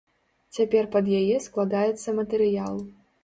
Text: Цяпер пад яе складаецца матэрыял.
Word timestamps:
Цяпер 0.55 0.87
пад 0.95 1.11
яе 1.19 1.35
складаецца 1.47 2.17
матэрыял. 2.21 2.81